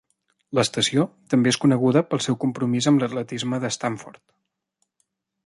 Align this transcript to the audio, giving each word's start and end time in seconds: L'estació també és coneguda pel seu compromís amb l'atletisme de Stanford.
L'estació 0.59 1.03
també 1.33 1.53
és 1.55 1.59
coneguda 1.65 2.03
pel 2.13 2.23
seu 2.29 2.39
compromís 2.45 2.89
amb 2.93 3.05
l'atletisme 3.05 3.61
de 3.67 3.73
Stanford. 3.79 4.23